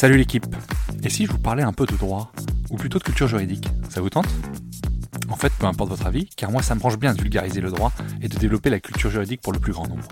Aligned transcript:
Salut 0.00 0.16
l'équipe 0.16 0.46
Et 1.02 1.10
si 1.10 1.26
je 1.26 1.32
vous 1.32 1.40
parlais 1.40 1.64
un 1.64 1.72
peu 1.72 1.84
de 1.84 1.96
droit 1.96 2.30
Ou 2.70 2.76
plutôt 2.76 3.00
de 3.00 3.02
culture 3.02 3.26
juridique 3.26 3.66
Ça 3.90 4.00
vous 4.00 4.10
tente? 4.10 4.28
En 5.28 5.34
fait, 5.34 5.52
peu 5.58 5.66
importe 5.66 5.90
votre 5.90 6.06
avis, 6.06 6.30
car 6.36 6.52
moi 6.52 6.62
ça 6.62 6.76
me 6.76 6.78
branche 6.78 6.98
bien 6.98 7.14
de 7.14 7.20
vulgariser 7.20 7.60
le 7.60 7.72
droit 7.72 7.92
et 8.22 8.28
de 8.28 8.38
développer 8.38 8.70
la 8.70 8.78
culture 8.78 9.10
juridique 9.10 9.40
pour 9.40 9.52
le 9.52 9.58
plus 9.58 9.72
grand 9.72 9.88
nombre. 9.88 10.06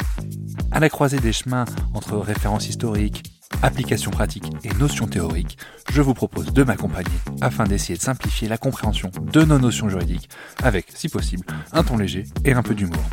À 0.72 0.80
la 0.80 0.88
croisée 0.88 1.20
des 1.20 1.32
chemins 1.32 1.66
entre 1.94 2.16
références 2.16 2.68
historiques, 2.68 3.32
applications 3.62 4.11
pratiques 4.11 4.50
et 4.64 4.75
notions 4.75 5.07
théoriques, 5.07 5.57
je 5.93 6.03
vous 6.03 6.14
propose 6.14 6.53
de 6.53 6.64
m'accompagner 6.64 7.18
afin 7.40 7.62
d'essayer 7.62 7.96
de 7.96 8.03
simplifier 8.03 8.48
la 8.48 8.58
compréhension 8.58 9.12
de 9.32 9.44
nos 9.44 9.61
notions 9.61 9.89
juridiques 9.89 10.29
avec, 10.64 10.86
si 10.96 11.08
possible, 11.08 11.46
un 11.72 11.84
ton 11.84 11.96
léger 11.96 12.25
et 12.44 12.54
un 12.54 12.64
peu 12.64 12.75
d'humour. 12.75 13.04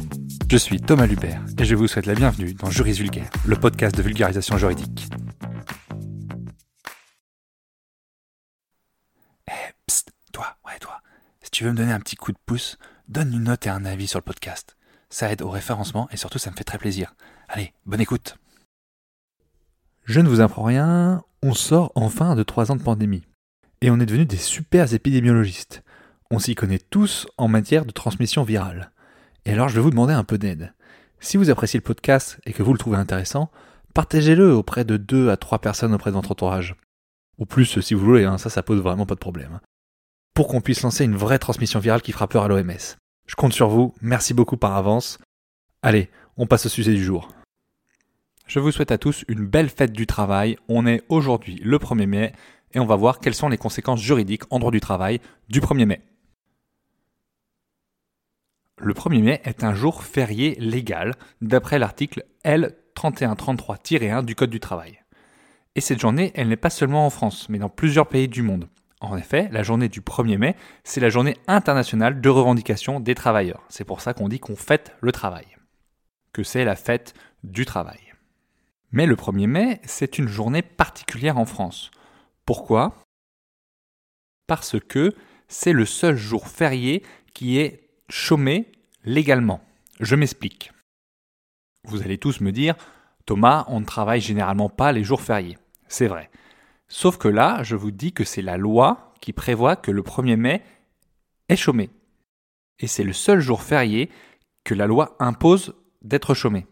Je 0.49 0.58
suis 0.58 0.81
Thomas 0.81 1.05
Lubert 1.05 1.44
et 1.59 1.66
je 1.66 1.76
vous 1.76 1.88
souhaite 1.88 2.08
la 2.08 2.16
bienvenue 2.16 2.55
dans 2.55 2.71
Juris 2.71 2.94
Vulgaire, 2.94 3.30
le 3.45 3.58
podcast 3.58 3.95
de 3.95 4.02
vulgarisation 4.02 4.58
juridique. 4.58 5.08
Me 11.70 11.76
donner 11.76 11.94
un 11.94 11.99
petit 11.99 12.16
coup 12.16 12.31
de 12.31 12.38
pouce, 12.45 12.77
donne 13.08 13.34
une 13.34 13.44
note 13.44 13.66
et 13.67 13.70
un 13.70 13.85
avis 13.85 14.08
sur 14.08 14.20
le 14.20 14.23
podcast. 14.23 14.76
Ça 15.09 15.31
aide 15.31 15.41
au 15.41 15.49
référencement 15.49 16.08
et 16.12 16.17
surtout 16.17 16.39
ça 16.39 16.52
me 16.52 16.55
fait 16.55 16.63
très 16.63 16.77
plaisir. 16.77 17.13
Allez, 17.48 17.73
bonne 17.86 18.02
écoute. 18.02 18.38
Je 20.05 20.20
ne 20.20 20.27
vous 20.27 20.41
apprends 20.41 20.63
rien, 20.63 21.23
on 21.41 21.53
sort 21.53 21.91
enfin 21.95 22.36
de 22.36 22.44
trois 22.44 22.72
ans 22.72 22.76
de 22.76 22.84
pandémie. 22.84 23.23
Et 23.81 23.89
on 23.91 23.99
est 23.99 24.05
devenus 24.05 24.27
des 24.27 24.38
super 24.38 24.94
épidémiologistes. 24.94 25.84
On 26.31 26.39
s'y 26.39 26.55
connaît 26.55 26.80
tous 26.80 27.27
en 27.38 27.48
matière 27.48 27.86
de 27.86 27.91
transmission 27.91 28.44
virale. 28.44 28.91
Et 29.45 29.52
alors 29.52 29.70
je 29.70 29.75
vais 29.75 29.81
vous 29.81 29.91
demander 29.91 30.14
un 30.14 30.23
peu 30.23 30.38
d'aide. 30.38 30.73
Si 31.19 31.38
vous 31.38 31.50
appréciez 31.50 31.80
le 31.80 31.84
podcast 31.84 32.39
et 32.45 32.53
que 32.53 32.64
vous 32.64 32.73
le 32.73 32.80
trouvez 32.80 32.97
intéressant, 32.97 33.52
partagez-le 33.94 34.53
auprès 34.53 34.84
de 34.84 34.97
deux 34.97 35.30
à 35.30 35.38
trois 35.38 35.59
personnes 35.59 35.94
auprès 35.94 36.09
de 36.11 36.16
votre 36.16 36.31
entourage. 36.31 36.75
Ou 37.38 37.45
plus 37.45 37.80
si 37.80 37.94
vous 37.94 38.06
voulez, 38.06 38.25
hein, 38.25 38.38
ça 38.38 38.50
ça 38.50 38.64
pose 38.64 38.81
vraiment 38.81 39.06
pas 39.06 39.16
de 39.16 39.19
problème. 39.19 39.59
Pour 40.34 40.48
qu'on 40.48 40.62
puisse 40.62 40.81
lancer 40.81 41.06
une 41.06 41.16
vraie 41.16 41.38
transmission 41.38 41.80
virale 41.80 42.02
qui 42.02 42.12
fera 42.12 42.28
peur 42.28 42.44
à 42.44 42.48
l'OMS. 42.48 42.95
Je 43.28 43.36
compte 43.36 43.53
sur 43.53 43.70
vous, 43.70 43.94
merci 44.02 44.34
beaucoup 44.34 44.58
par 44.58 44.75
avance. 44.75 45.20
Allez, 45.84 46.09
on 46.38 46.48
passe 46.48 46.66
au 46.66 46.70
sujet 46.70 46.94
du 46.94 47.03
jour. 47.03 47.30
Je 48.48 48.59
vous 48.59 48.72
souhaite 48.72 48.92
à 48.92 48.98
tous 48.98 49.23
une 49.28 49.45
belle 49.45 49.70
fête 49.70 49.94
du 49.94 50.08
travail. 50.08 50.58
On 50.67 50.88
est 50.88 51.03
aujourd'hui 51.08 51.62
le 51.64 51.78
1er 51.78 52.08
mai 52.08 52.34
et 52.73 52.80
on 52.80 52.86
va 52.86 52.95
voir 52.95 53.20
quelles 53.20 53.36
sont 53.36 53.48
les 53.48 53.59
conséquences 53.59 54.02
juridiques 54.02 54.44
en 54.50 54.58
droit 54.58 54.72
du 54.72 54.80
travail 54.80 55.22
du 55.50 55.62
1er 55.62 55.86
mai. 55.86 56.02
Le 58.80 58.94
1er 58.94 59.22
mai 59.22 59.42
est 59.44 59.64
un 59.64 59.75
jour 59.75 60.03
férié 60.03 60.56
légal 60.59 61.14
d'après 61.42 61.78
l'article 61.78 62.25
L3133-1 62.44 64.25
du 64.25 64.34
Code 64.34 64.50
du 64.50 64.59
travail. 64.59 65.00
Et 65.75 65.81
cette 65.81 66.00
journée, 66.00 66.31
elle 66.34 66.50
n'est 66.50 66.56
pas 66.56 66.72
seulement 66.72 67.06
en 67.06 67.12
France, 67.12 67.50
mais 67.50 67.59
dans 67.59 67.70
plusieurs 67.70 68.08
pays 68.08 68.28
du 68.28 68.42
monde. 68.42 68.68
En 69.04 69.18
effet, 69.18 69.50
la 69.52 69.64
journée 69.64 69.90
du 69.90 70.00
1er 70.00 70.38
mai, 70.38 70.56
c'est 70.86 71.02
la 71.02 71.09
journée 71.09 71.36
internationale 71.48 72.22
de 72.22 72.30
revendication 72.30 73.02
des 73.02 73.16
travailleurs. 73.16 73.62
C'est 73.68 73.84
pour 73.84 74.00
ça 74.00 74.14
qu'on 74.14 74.30
dit 74.30 74.40
qu'on 74.40 74.56
fête 74.56 74.96
le 75.02 75.12
travail. 75.12 75.46
Que 76.32 76.42
c'est 76.42 76.64
la 76.64 76.78
fête 76.78 77.14
du 77.44 77.66
travail. 77.66 78.00
Mais 78.94 79.06
le 79.06 79.18
1er 79.18 79.48
mai, 79.48 79.81
c'est 79.84 80.18
une 80.18 80.30
journée 80.30 80.62
particulière 80.62 81.38
en 81.38 81.46
France. 81.46 81.92
Pourquoi? 82.46 82.96
Parce 84.48 84.80
que 84.80 85.14
c'est 85.50 85.74
le 85.74 85.86
seul 85.86 86.16
jour 86.16 86.48
férié 86.48 87.04
qui 87.34 87.59
est 87.59 87.90
chômé 88.08 88.72
légalement. 89.04 89.59
Je 90.00 90.16
m'explique. 90.16 90.72
Vous 91.84 92.02
allez 92.04 92.18
tous 92.18 92.40
me 92.40 92.54
dire, 92.54 92.76
Thomas, 93.26 93.66
on 93.68 93.81
ne 93.81 93.86
travaille 93.86 94.22
généralement 94.22 94.70
pas 94.70 94.94
les 94.94 95.04
jours 95.04 95.22
fériés. 95.22 95.58
C'est 95.90 96.08
vrai. 96.08 96.30
Sauf 96.96 97.18
que 97.18 97.28
là, 97.28 97.64
je 97.64 97.76
vous 97.76 97.90
dis 97.90 98.14
que 98.14 98.24
c'est 98.24 98.44
la 98.44 98.56
loi 98.56 99.16
qui 99.20 99.34
prévoit 99.34 99.76
que 99.76 99.90
le 99.90 100.04
1er 100.04 100.36
mai 100.36 100.62
est 101.50 101.56
chômé. 101.56 101.90
Et 102.78 102.86
c'est 102.86 103.04
le 103.04 103.14
seul 103.14 103.40
jour 103.40 103.64
férié 103.64 104.12
que 104.64 104.76
la 104.76 104.86
loi 104.86 105.16
impose 105.18 105.74
d'être 106.04 106.36
chômé. 106.36 106.68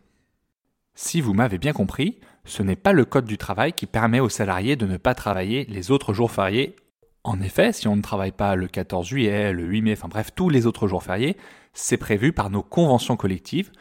Si 0.94 1.22
vous 1.22 1.34
m'avez 1.34 1.58
bien 1.58 1.74
compris, 1.74 2.20
ce 2.46 2.62
n'est 2.62 2.76
pas 2.76 2.94
le 2.94 3.04
Code 3.04 3.26
du 3.26 3.40
travail 3.40 3.74
qui 3.74 3.88
permet 3.88 4.20
aux 4.20 4.30
salariés 4.30 4.76
de 4.76 4.86
ne 4.86 4.98
pas 4.98 5.16
travailler 5.16 5.66
les 5.66 5.90
autres 5.90 6.14
jours 6.14 6.30
fériés. 6.30 6.76
En 7.24 7.42
effet, 7.42 7.74
si 7.74 7.88
on 7.88 7.96
ne 7.96 8.04
travaille 8.04 8.32
pas 8.32 8.56
le 8.56 8.68
14 8.68 9.08
juillet, 9.08 9.52
le 9.52 9.64
8 9.64 9.82
mai, 9.82 9.94
enfin 9.94 10.08
bref, 10.08 10.36
tous 10.36 10.50
les 10.50 10.68
autres 10.68 10.88
jours 10.88 11.02
fériés, 11.02 11.36
c'est 11.74 11.98
prévu 11.98 12.32
par 12.32 12.52
nos 12.52 12.62
conventions 12.62 13.18
collectives, 13.18 13.72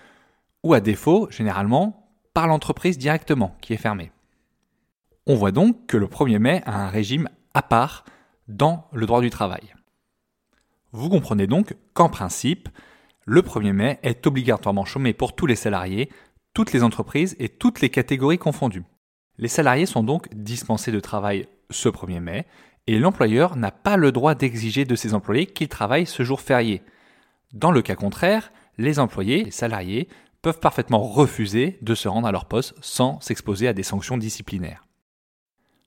ou 0.62 0.72
à 0.72 0.80
défaut, 0.80 1.28
généralement, 1.30 2.10
par 2.32 2.46
l'entreprise 2.46 2.96
directement, 2.96 3.54
qui 3.60 3.74
est 3.74 3.76
fermée. 3.76 4.10
On 5.30 5.36
voit 5.36 5.52
donc 5.52 5.86
que 5.86 5.96
le 5.96 6.08
1er 6.08 6.40
mai 6.40 6.60
a 6.66 6.84
un 6.84 6.88
régime 6.88 7.28
à 7.54 7.62
part 7.62 8.04
dans 8.48 8.88
le 8.90 9.06
droit 9.06 9.20
du 9.20 9.30
travail. 9.30 9.72
Vous 10.90 11.08
comprenez 11.08 11.46
donc 11.46 11.76
qu'en 11.94 12.08
principe, 12.08 12.68
le 13.26 13.40
1er 13.40 13.70
mai 13.70 14.00
est 14.02 14.26
obligatoirement 14.26 14.84
chômé 14.84 15.12
pour 15.12 15.36
tous 15.36 15.46
les 15.46 15.54
salariés, 15.54 16.10
toutes 16.52 16.72
les 16.72 16.82
entreprises 16.82 17.36
et 17.38 17.48
toutes 17.48 17.80
les 17.80 17.90
catégories 17.90 18.38
confondues. 18.38 18.82
Les 19.38 19.46
salariés 19.46 19.86
sont 19.86 20.02
donc 20.02 20.26
dispensés 20.34 20.90
de 20.90 20.98
travail 20.98 21.46
ce 21.70 21.88
1er 21.88 22.18
mai 22.18 22.46
et 22.88 22.98
l'employeur 22.98 23.54
n'a 23.54 23.70
pas 23.70 23.96
le 23.96 24.10
droit 24.10 24.34
d'exiger 24.34 24.84
de 24.84 24.96
ses 24.96 25.14
employés 25.14 25.46
qu'ils 25.46 25.68
travaillent 25.68 26.06
ce 26.06 26.24
jour 26.24 26.40
férié. 26.40 26.82
Dans 27.52 27.70
le 27.70 27.82
cas 27.82 27.94
contraire, 27.94 28.50
les 28.78 28.98
employés, 28.98 29.44
les 29.44 29.52
salariés, 29.52 30.08
peuvent 30.42 30.58
parfaitement 30.58 31.04
refuser 31.04 31.78
de 31.82 31.94
se 31.94 32.08
rendre 32.08 32.26
à 32.26 32.32
leur 32.32 32.46
poste 32.46 32.74
sans 32.80 33.20
s'exposer 33.20 33.68
à 33.68 33.72
des 33.72 33.84
sanctions 33.84 34.18
disciplinaires. 34.18 34.88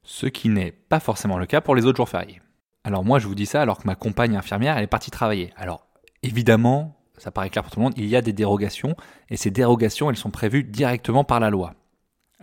Ce 0.03 0.27
qui 0.27 0.49
n'est 0.49 0.71
pas 0.71 0.99
forcément 0.99 1.37
le 1.37 1.45
cas 1.45 1.61
pour 1.61 1.75
les 1.75 1.85
autres 1.85 1.97
jours 1.97 2.09
fériés. 2.09 2.41
Alors 2.83 3.05
moi 3.05 3.19
je 3.19 3.27
vous 3.27 3.35
dis 3.35 3.45
ça 3.45 3.61
alors 3.61 3.77
que 3.77 3.87
ma 3.87 3.95
compagne 3.95 4.35
infirmière 4.35 4.77
est 4.77 4.87
partie 4.87 5.11
travailler. 5.11 5.53
Alors 5.55 5.87
évidemment, 6.21 6.99
ça 7.17 7.31
paraît 7.31 7.49
clair 7.49 7.63
pour 7.63 7.71
tout 7.71 7.79
le 7.79 7.85
monde, 7.85 7.97
il 7.97 8.07
y 8.07 8.15
a 8.15 8.21
des 8.21 8.33
dérogations, 8.33 8.95
et 9.29 9.37
ces 9.37 9.51
dérogations, 9.51 10.09
elles 10.09 10.17
sont 10.17 10.31
prévues 10.31 10.63
directement 10.63 11.23
par 11.23 11.39
la 11.39 11.49
loi. 11.49 11.75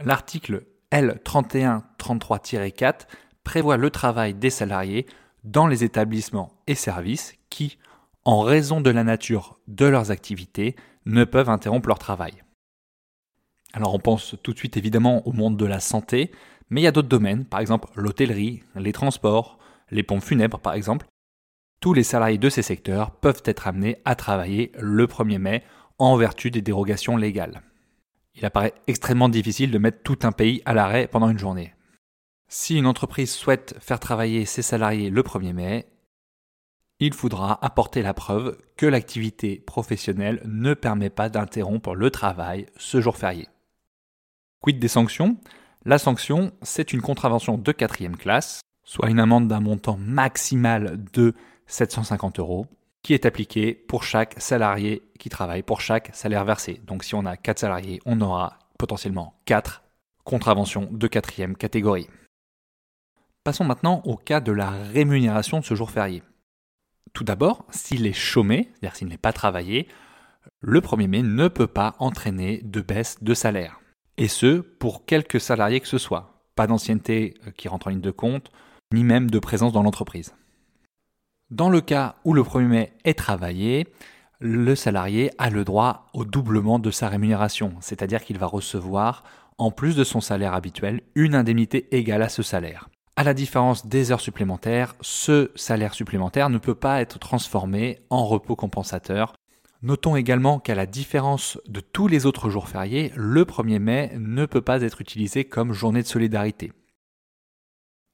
L'article 0.03 0.65
L3133-4 0.93 3.07
prévoit 3.45 3.77
le 3.77 3.91
travail 3.91 4.35
des 4.35 4.51
salariés 4.51 5.07
dans 5.45 5.67
les 5.67 5.85
établissements 5.85 6.53
et 6.67 6.75
services 6.75 7.35
qui, 7.49 7.79
en 8.25 8.41
raison 8.41 8.81
de 8.81 8.91
la 8.91 9.05
nature 9.05 9.59
de 9.69 9.87
leurs 9.87 10.11
activités, 10.11 10.77
ne 11.07 11.25
peuvent 11.25 11.51
interrompre 11.51 11.89
leur 11.89 11.99
travail. 11.99 12.43
Alors 13.73 13.95
on 13.95 13.99
pense 13.99 14.37
tout 14.43 14.53
de 14.53 14.59
suite 14.59 14.77
évidemment 14.77 15.27
au 15.27 15.33
monde 15.33 15.57
de 15.57 15.65
la 15.65 15.81
santé, 15.81 16.31
mais 16.71 16.81
il 16.81 16.85
y 16.85 16.89
a 16.89 16.93
d'autres 16.93 17.09
domaines, 17.09 17.45
par 17.45 17.61
exemple 17.61 17.89
l'hôtellerie, 17.95 18.63
les 18.75 18.93
transports, 18.93 19.59
les 19.91 20.03
pompes 20.03 20.23
funèbres 20.23 20.59
par 20.59 20.75
exemple, 20.75 21.07
tous 21.81 21.95
les 21.95 22.03
salariés 22.03 22.39
de 22.39 22.49
ces 22.49 22.63
secteurs 22.63 23.11
peuvent 23.11 23.43
être 23.45 23.67
amenés 23.67 23.99
à 24.05 24.15
travailler 24.15 24.71
le 24.79 25.07
1er 25.07 25.39
mai 25.39 25.65
en 25.99 26.17
vertu 26.17 26.51
des 26.51 26.63
dérogations 26.63 27.17
légales. 27.17 27.63
Il 28.35 28.45
apparaît 28.45 28.75
extrêmement 28.87 29.29
difficile 29.29 29.71
de 29.71 29.79
mettre 29.79 30.03
tout 30.03 30.19
un 30.23 30.33
pays 30.33 30.63
à 30.65 30.75
l'arrêt 30.75 31.09
pendant 31.09 31.29
une 31.29 31.39
journée. 31.39 31.75
Si 32.49 32.77
une 32.77 32.87
entreprise 32.87 33.33
souhaite 33.33 33.77
faire 33.81 34.01
travailler 34.01 34.45
ses 34.45 34.63
salariés 34.63 35.11
le 35.11 35.23
1er 35.23 35.53
mai, 35.53 35.87
il 36.99 37.15
faudra 37.15 37.65
apporter 37.65 38.03
la 38.03 38.13
preuve 38.13 38.59
que 38.77 38.87
l'activité 38.87 39.57
professionnelle 39.59 40.43
ne 40.45 40.75
permet 40.75 41.11
pas 41.11 41.31
d'interrompre 41.31 41.95
le 41.95 42.11
travail 42.11 42.67
ce 42.77 43.01
jour 43.01 43.17
férié. 43.17 43.49
Quid 44.61 44.79
des 44.79 44.89
sanctions? 44.89 45.39
La 45.87 45.99
sanction, 45.99 46.53
c'est 46.61 46.93
une 46.93 47.01
contravention 47.01 47.57
de 47.57 47.73
quatrième 47.73 48.19
classe, 48.19 48.61
soit 48.85 49.09
une 49.09 49.19
amende 49.19 49.49
d'un 49.49 49.61
montant 49.61 49.97
maximal 49.97 51.03
de 51.15 51.35
750 51.69 52.39
euros, 52.39 52.67
qui 53.03 53.15
est 53.15 53.25
appliqué 53.25 53.73
pour 53.73 54.05
chaque 54.05 54.35
salarié 54.37 55.03
qui 55.19 55.31
travaille, 55.31 55.63
pour 55.63 55.81
chaque 55.81 56.11
salaire 56.13 56.45
versé. 56.45 56.83
Donc 56.87 57.03
si 57.03 57.15
on 57.15 57.25
a 57.25 57.39
4 57.39 57.61
salariés, 57.61 58.01
on 58.05 58.21
aura 58.21 58.59
potentiellement 58.79 59.41
4 59.47 59.83
contraventions 60.25 60.87
de 60.91 61.07
quatrième 61.07 61.57
catégorie. 61.57 62.09
Passons 63.43 63.65
maintenant 63.65 64.03
au 64.05 64.19
cas 64.19 64.41
de 64.41 64.53
la 64.53 64.69
rémunération 64.69 65.61
de 65.61 65.65
ce 65.65 65.75
jour 65.75 65.91
férié. 65.91 66.23
Tout 67.15 67.25
d'abord, 67.25 67.65
s'il 67.71 68.07
est 68.07 68.13
chômé, 68.13 68.69
c'est-à-dire 68.75 68.97
s'il 68.97 69.09
n'est 69.09 69.17
pas 69.17 69.33
travaillé, 69.33 69.89
le 70.61 70.83
1er 70.83 71.09
mai 71.09 71.23
ne 71.23 71.49
peut 71.49 71.67
pas 71.67 71.97
entraîner 71.99 72.61
de 72.65 72.83
baisse 72.83 73.17
de 73.23 73.33
salaire. 73.33 73.81
Et 74.21 74.29
ce, 74.29 74.61
pour 74.61 75.07
quelques 75.07 75.41
salariés 75.41 75.81
que 75.81 75.89
ce 75.89 75.97
soit. 75.97 76.45
Pas 76.55 76.67
d'ancienneté 76.67 77.35
qui 77.57 77.69
rentre 77.69 77.87
en 77.87 77.91
ligne 77.91 78.03
de 78.03 78.11
compte, 78.11 78.53
ni 78.93 79.03
même 79.03 79.31
de 79.31 79.39
présence 79.39 79.73
dans 79.73 79.83
l'entreprise. 79.83 80.35
Dans 81.51 81.71
le 81.71 81.81
cas 81.81 82.17
où 82.25 82.35
le 82.35 82.43
1er 82.43 82.67
mai 82.67 82.93
est 83.05 83.19
travaillé, 83.19 83.89
le 84.39 84.75
salarié 84.75 85.31
a 85.39 85.49
le 85.49 85.65
droit 85.65 86.07
au 86.13 86.27
doublement 86.27 86.79
de 86.79 86.91
sa 86.91 87.09
rémunération, 87.09 87.73
c'est-à-dire 87.81 88.23
qu'il 88.23 88.37
va 88.37 88.45
recevoir, 88.45 89.25
en 89.57 89.71
plus 89.71 89.97
de 89.97 90.05
son 90.05 90.21
salaire 90.21 90.53
habituel, 90.53 91.01
une 91.15 91.35
indemnité 91.35 91.89
égale 91.97 92.23
à 92.23 92.29
ce 92.29 92.43
salaire. 92.43 92.91
À 93.17 93.25
la 93.25 93.33
différence 93.33 93.87
des 93.87 94.13
heures 94.13 94.21
supplémentaires, 94.21 94.97
ce 95.01 95.51
salaire 95.55 95.95
supplémentaire 95.95 96.51
ne 96.51 96.59
peut 96.59 96.75
pas 96.75 97.01
être 97.01 97.19
transformé 97.19 98.01
en 98.11 98.27
repos 98.27 98.55
compensateur. 98.55 99.35
Notons 99.83 100.15
également 100.15 100.59
qu'à 100.59 100.75
la 100.75 100.85
différence 100.85 101.59
de 101.67 101.81
tous 101.81 102.07
les 102.07 102.27
autres 102.27 102.51
jours 102.51 102.69
fériés, 102.69 103.13
le 103.17 103.45
1er 103.45 103.79
mai 103.79 104.13
ne 104.19 104.45
peut 104.45 104.61
pas 104.61 104.83
être 104.83 105.01
utilisé 105.01 105.47
comme 105.47 105.73
journée 105.73 106.03
de 106.03 106.07
solidarité. 106.07 106.73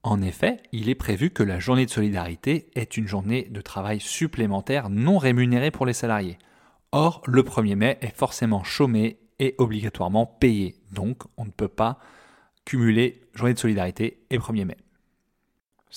En 0.04 0.22
effet, 0.22 0.62
il 0.70 0.88
est 0.88 0.94
prévu 0.94 1.30
que 1.30 1.42
la 1.42 1.58
journée 1.58 1.84
de 1.84 1.90
solidarité 1.90 2.70
est 2.76 2.96
une 2.96 3.08
journée 3.08 3.48
de 3.50 3.60
travail 3.60 3.98
supplémentaire 3.98 4.90
non 4.90 5.18
rémunérée 5.18 5.72
pour 5.72 5.86
les 5.86 5.92
salariés. 5.92 6.38
Or, 6.92 7.20
le 7.26 7.42
1er 7.42 7.74
mai 7.74 7.98
est 8.00 8.16
forcément 8.16 8.62
chômé 8.62 9.18
et 9.40 9.56
obligatoirement 9.58 10.24
payé. 10.24 10.76
Donc, 10.92 11.24
on 11.36 11.44
ne 11.44 11.50
peut 11.50 11.66
pas 11.66 11.98
cumuler 12.64 13.22
journée 13.34 13.54
de 13.54 13.58
solidarité 13.58 14.24
et 14.30 14.38
1er 14.38 14.66
mai. 14.66 14.76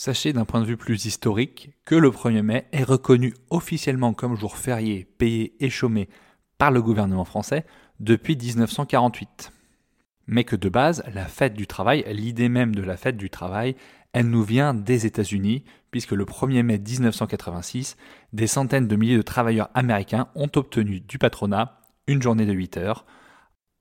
Sachez 0.01 0.31
d'un 0.31 0.45
point 0.45 0.61
de 0.61 0.65
vue 0.65 0.77
plus 0.77 1.03
historique 1.03 1.71
que 1.83 1.93
le 1.93 2.09
1er 2.09 2.41
mai 2.41 2.67
est 2.71 2.85
reconnu 2.85 3.33
officiellement 3.49 4.13
comme 4.13 4.37
jour 4.37 4.55
férié, 4.55 5.05
payé 5.17 5.53
et 5.59 5.69
chômé 5.69 6.07
par 6.57 6.71
le 6.71 6.81
gouvernement 6.81 7.25
français 7.25 7.65
depuis 7.99 8.37
1948. 8.37 9.51
Mais 10.25 10.45
que 10.45 10.55
de 10.55 10.69
base, 10.69 11.03
la 11.13 11.25
fête 11.25 11.53
du 11.53 11.67
travail, 11.67 12.05
l'idée 12.13 12.47
même 12.47 12.73
de 12.73 12.81
la 12.81 12.95
fête 12.95 13.17
du 13.17 13.29
travail, 13.29 13.75
elle 14.13 14.29
nous 14.29 14.41
vient 14.41 14.73
des 14.73 15.05
États-Unis, 15.05 15.65
puisque 15.91 16.13
le 16.13 16.23
1er 16.23 16.63
mai 16.63 16.77
1986, 16.77 17.97
des 18.31 18.47
centaines 18.47 18.87
de 18.87 18.95
milliers 18.95 19.17
de 19.17 19.21
travailleurs 19.21 19.69
américains 19.73 20.29
ont 20.33 20.49
obtenu 20.55 21.01
du 21.01 21.17
patronat 21.17 21.81
une 22.07 22.21
journée 22.21 22.45
de 22.45 22.53
8 22.53 22.77
heures. 22.77 23.05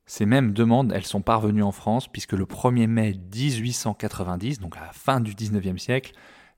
Ces 0.09 0.25
mêmes 0.25 0.53
demandes, 0.53 0.91
elles 0.95 1.05
sont 1.05 1.21
parvenues 1.21 1.63
en 1.63 1.71
France, 1.71 2.09
puisque 2.09 2.33
le 2.33 2.47
1er 2.47 2.87
mai 2.87 3.13
1890, 3.13 4.59
donc 4.59 4.79
à 4.79 4.81
la 4.81 4.93
fin 4.93 5.21
du 5.21 5.35
19e 5.35 5.77
siècle, 5.77 6.13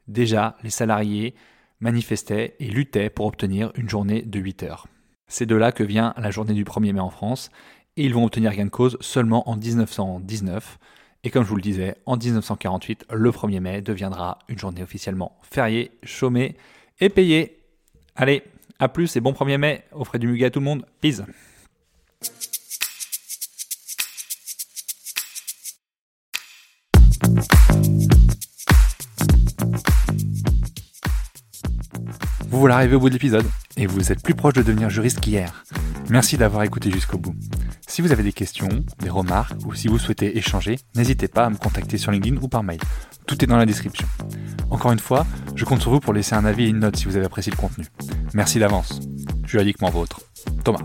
déjà 0.07 0.57
les 0.63 0.71
salariés 0.71 1.35
manifestaient 1.81 2.55
et 2.61 2.69
luttaient 2.69 3.11
pour 3.11 3.27
obtenir 3.27 3.73
une 3.75 3.89
journée 3.89 4.23
de 4.23 4.39
8 4.39 4.63
heures. 4.63 4.87
C'est 5.27 5.47
de 5.47 5.57
là 5.57 5.73
que 5.73 5.83
vient 5.83 6.15
la 6.17 6.31
journée 6.31 6.55
du 6.55 6.63
1er 6.63 6.93
mai 6.93 7.01
en 7.01 7.11
France, 7.11 7.51
et 7.97 8.05
ils 8.05 8.15
vont 8.15 8.25
obtenir 8.25 8.55
gain 8.55 8.67
de 8.67 8.71
cause 8.71 8.97
seulement 9.01 9.51
en 9.51 9.57
1919. 9.57 10.79
Et 11.25 11.31
comme 11.31 11.43
je 11.43 11.49
vous 11.49 11.57
le 11.57 11.63
disais, 11.63 11.97
en 12.07 12.17
1948, 12.17 13.07
le 13.11 13.31
1er 13.33 13.59
mai 13.59 13.83
deviendra 13.83 14.39
une 14.49 14.61
journée 14.61 14.85
officiellement 14.85 15.37
fériée, 15.43 15.91
chômée 16.05 16.57
et 17.01 17.09
payée. 17.09 17.59
Allez, 18.15 18.45
à 18.79 18.89
plus 18.89 19.17
et 19.17 19.21
bon 19.21 19.33
1er 19.33 19.59
mai, 19.59 19.83
au 19.91 20.05
frais 20.05 20.21
du 20.21 20.29
muguet 20.29 20.47
à 20.47 20.51
tout 20.51 20.61
le 20.61 20.67
monde. 20.67 20.87
Peace 21.01 21.25
Vous 32.51 32.59
voilà 32.59 32.77
arrivé 32.77 32.97
au 32.97 33.01
bout 33.01 33.09
de 33.09 33.15
l'épisode 33.15 33.47
et 33.77 33.87
vous 33.87 34.11
êtes 34.11 34.23
plus 34.23 34.35
proche 34.35 34.55
de 34.55 34.63
devenir 34.63 34.91
juriste 34.91 35.21
qu'hier. 35.21 35.65
Merci 36.09 36.37
d'avoir 36.37 36.65
écouté 36.65 36.91
jusqu'au 36.91 37.17
bout. 37.17 37.35
Si 37.87 38.03
vous 38.03 38.11
avez 38.11 38.25
des 38.25 38.33
questions, 38.33 38.69
des 38.99 39.09
remarques 39.09 39.55
ou 39.65 39.75
si 39.75 39.87
vous 39.87 40.01
souhaitez 40.01 40.37
échanger, 40.37 40.77
n'hésitez 40.97 41.29
pas 41.29 41.45
à 41.45 41.51
me 41.51 41.57
contacter 41.57 41.97
sur 41.97 42.11
LinkedIn 42.11 42.39
ou 42.43 42.49
par 42.49 42.65
mail. 42.65 42.81
Tout 43.27 43.43
est 43.45 43.47
dans 43.47 43.57
la 43.57 43.67
description. 43.67 44.09
Encore 44.69 44.91
une 44.91 44.99
fois, 44.99 45.27
je 45.55 45.65
compte 45.65 45.81
sur 45.81 45.93
vous 45.93 46.01
pour 46.01 46.13
laisser 46.13 46.35
un 46.35 46.45
avis 46.45 46.65
et 46.65 46.69
une 46.69 46.81
note 46.81 46.97
si 46.97 47.05
vous 47.05 47.17
avez 47.17 47.27
apprécié 47.27 47.53
le 47.53 47.57
contenu. 47.57 47.87
Merci 48.35 48.59
d'avance. 48.59 48.99
Juridiquement 49.47 49.91
vôtre. 49.91 50.21
Thomas. 50.65 50.81